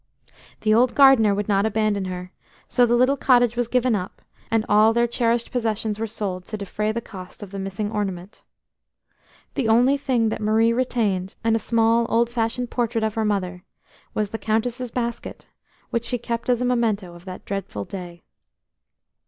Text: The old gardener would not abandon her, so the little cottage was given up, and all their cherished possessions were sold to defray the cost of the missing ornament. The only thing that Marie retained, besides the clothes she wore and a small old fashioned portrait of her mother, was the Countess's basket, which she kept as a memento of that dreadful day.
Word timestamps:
The 0.61 0.73
old 0.73 0.95
gardener 0.95 1.35
would 1.35 1.47
not 1.47 1.63
abandon 1.63 2.05
her, 2.05 2.31
so 2.67 2.87
the 2.87 2.95
little 2.95 3.15
cottage 3.15 3.55
was 3.55 3.67
given 3.67 3.93
up, 3.93 4.23
and 4.49 4.65
all 4.67 4.93
their 4.93 5.05
cherished 5.05 5.51
possessions 5.51 5.99
were 5.99 6.07
sold 6.07 6.45
to 6.45 6.57
defray 6.57 6.91
the 6.91 7.01
cost 7.01 7.43
of 7.43 7.51
the 7.51 7.59
missing 7.59 7.91
ornament. 7.91 8.41
The 9.53 9.67
only 9.67 9.97
thing 9.97 10.29
that 10.29 10.41
Marie 10.41 10.73
retained, 10.73 11.35
besides 11.43 11.69
the 11.69 11.69
clothes 11.69 11.69
she 11.69 11.75
wore 11.75 11.85
and 11.93 11.99
a 12.01 12.01
small 12.03 12.17
old 12.17 12.29
fashioned 12.31 12.71
portrait 12.71 13.03
of 13.03 13.13
her 13.13 13.25
mother, 13.25 13.63
was 14.15 14.31
the 14.31 14.39
Countess's 14.39 14.89
basket, 14.89 15.45
which 15.91 16.05
she 16.05 16.17
kept 16.17 16.49
as 16.49 16.61
a 16.61 16.65
memento 16.65 17.13
of 17.13 17.25
that 17.25 17.45
dreadful 17.45 17.85
day. 17.85 18.23